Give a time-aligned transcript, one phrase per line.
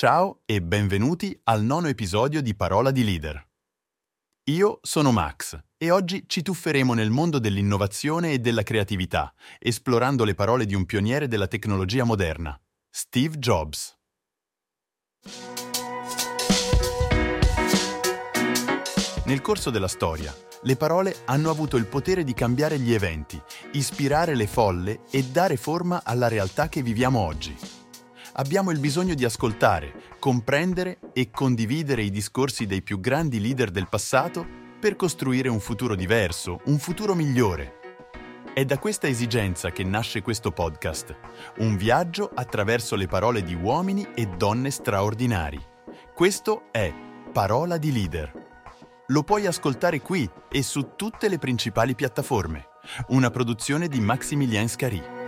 [0.00, 3.46] Ciao e benvenuti al nono episodio di Parola di Leader.
[4.44, 10.34] Io sono Max e oggi ci tufferemo nel mondo dell'innovazione e della creatività, esplorando le
[10.34, 12.58] parole di un pioniere della tecnologia moderna,
[12.88, 13.98] Steve Jobs.
[19.26, 23.38] Nel corso della storia, le parole hanno avuto il potere di cambiare gli eventi,
[23.72, 27.69] ispirare le folle e dare forma alla realtà che viviamo oggi.
[28.34, 33.88] Abbiamo il bisogno di ascoltare, comprendere e condividere i discorsi dei più grandi leader del
[33.88, 34.46] passato
[34.78, 37.78] per costruire un futuro diverso, un futuro migliore.
[38.52, 41.16] È da questa esigenza che nasce questo podcast,
[41.58, 45.60] un viaggio attraverso le parole di uomini e donne straordinari.
[46.14, 46.92] Questo è
[47.32, 48.48] Parola di Leader
[49.10, 52.66] lo puoi ascoltare qui e su tutte le principali piattaforme.
[53.08, 55.19] Una produzione di Maximilian Scari.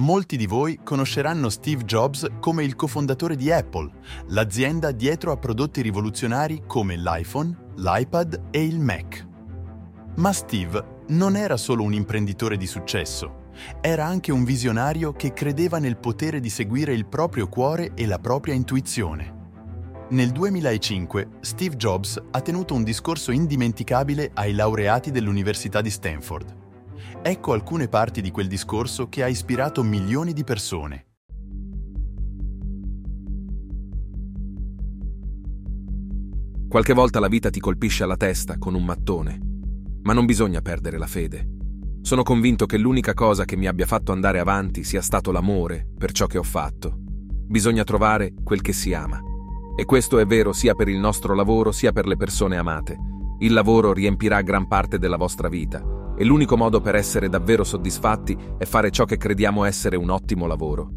[0.00, 3.90] Molti di voi conosceranno Steve Jobs come il cofondatore di Apple,
[4.28, 9.26] l'azienda dietro a prodotti rivoluzionari come l'iPhone, l'iPad e il Mac.
[10.16, 13.48] Ma Steve non era solo un imprenditore di successo,
[13.82, 18.18] era anche un visionario che credeva nel potere di seguire il proprio cuore e la
[18.18, 19.36] propria intuizione.
[20.08, 26.59] Nel 2005 Steve Jobs ha tenuto un discorso indimenticabile ai laureati dell'Università di Stanford.
[27.22, 31.04] Ecco alcune parti di quel discorso che ha ispirato milioni di persone.
[36.66, 39.38] Qualche volta la vita ti colpisce alla testa con un mattone,
[40.00, 41.46] ma non bisogna perdere la fede.
[42.00, 46.12] Sono convinto che l'unica cosa che mi abbia fatto andare avanti sia stato l'amore per
[46.12, 46.94] ciò che ho fatto.
[47.46, 49.20] Bisogna trovare quel che si ama.
[49.76, 52.96] E questo è vero sia per il nostro lavoro sia per le persone amate.
[53.40, 58.36] Il lavoro riempirà gran parte della vostra vita e l'unico modo per essere davvero soddisfatti
[58.58, 60.90] è fare ciò che crediamo essere un ottimo lavoro.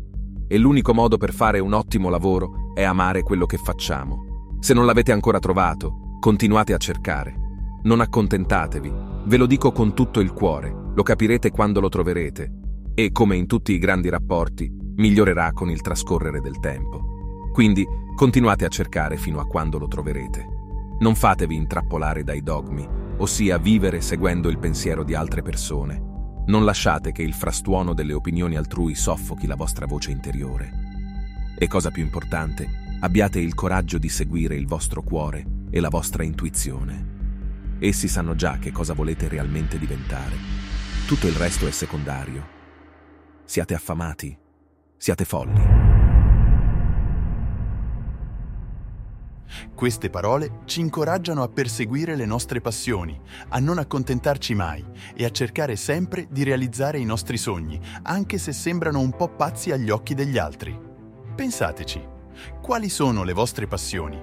[0.50, 4.58] E l'unico modo per fare un ottimo lavoro è amare quello che facciamo.
[4.60, 7.36] Se non l'avete ancora trovato, continuate a cercare.
[7.84, 12.52] Non accontentatevi, ve lo dico con tutto il cuore, lo capirete quando lo troverete
[12.94, 17.02] e, come in tutti i grandi rapporti, migliorerà con il trascorrere del tempo.
[17.54, 20.46] Quindi continuate a cercare fino a quando lo troverete.
[21.00, 26.12] Non fatevi intrappolare dai dogmi, ossia vivere seguendo il pensiero di altre persone.
[26.46, 30.72] Non lasciate che il frastuono delle opinioni altrui soffochi la vostra voce interiore.
[31.58, 32.68] E cosa più importante,
[33.00, 37.12] abbiate il coraggio di seguire il vostro cuore e la vostra intuizione.
[37.80, 40.36] Essi sanno già che cosa volete realmente diventare.
[41.08, 42.48] Tutto il resto è secondario.
[43.46, 44.38] Siate affamati,
[44.98, 45.93] siate folli.
[49.76, 53.20] Queste parole ci incoraggiano a perseguire le nostre passioni,
[53.50, 54.84] a non accontentarci mai
[55.16, 59.72] e a cercare sempre di realizzare i nostri sogni, anche se sembrano un po' pazzi
[59.72, 60.78] agli occhi degli altri.
[61.36, 62.12] Pensateci.
[62.62, 64.22] Quali sono le vostre passioni?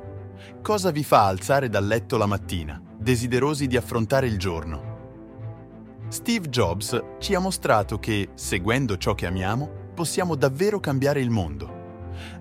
[0.62, 4.88] Cosa vi fa alzare dal letto la mattina, desiderosi di affrontare il giorno?
[6.08, 11.79] Steve Jobs ci ha mostrato che, seguendo ciò che amiamo, possiamo davvero cambiare il mondo.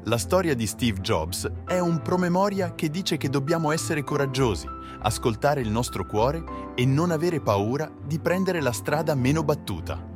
[0.03, 4.67] La storia di Steve Jobs è un promemoria che dice che dobbiamo essere coraggiosi,
[5.01, 6.43] ascoltare il nostro cuore
[6.75, 10.07] e non avere paura di prendere la strada meno battuta.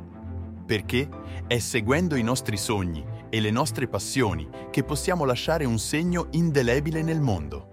[0.66, 1.08] Perché
[1.46, 7.02] è seguendo i nostri sogni e le nostre passioni che possiamo lasciare un segno indelebile
[7.02, 7.68] nel mondo.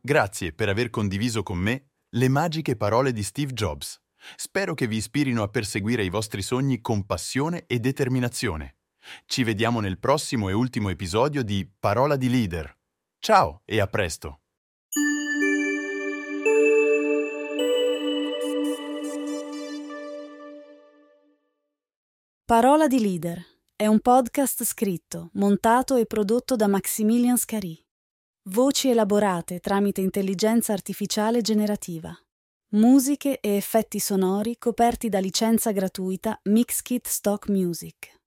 [0.00, 4.00] Grazie per aver condiviso con me le magiche parole di Steve Jobs.
[4.36, 8.77] Spero che vi ispirino a perseguire i vostri sogni con passione e determinazione.
[9.26, 12.76] Ci vediamo nel prossimo e ultimo episodio di Parola di Leader.
[13.18, 14.40] Ciao e a presto!
[22.44, 23.44] Parola di Leader
[23.76, 27.78] è un podcast scritto, montato e prodotto da Maximilian Scari.
[28.48, 32.12] Voci elaborate tramite intelligenza artificiale generativa.
[32.70, 38.17] Musiche e effetti sonori coperti da licenza gratuita Mixkit Stock Music.